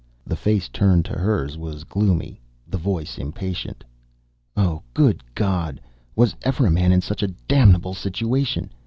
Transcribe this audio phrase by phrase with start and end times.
[0.25, 3.83] The face turned to hers was gloomy, the voice impatient.
[4.57, 5.79] "Oh, good God!
[6.15, 8.71] Was ever a man in such a damnable situation?